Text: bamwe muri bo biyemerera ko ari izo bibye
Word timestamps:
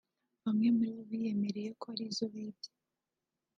bamwe 0.43 0.67
muri 0.75 0.91
bo 0.95 1.01
biyemerera 1.09 1.71
ko 1.81 1.85
ari 1.93 2.03
izo 2.11 2.25
bibye 2.33 2.71